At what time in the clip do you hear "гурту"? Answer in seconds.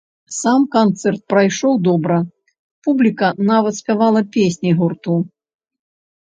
4.83-5.13